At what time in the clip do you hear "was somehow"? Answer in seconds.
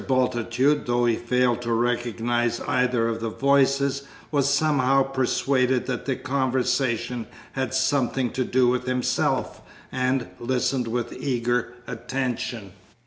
4.31-5.03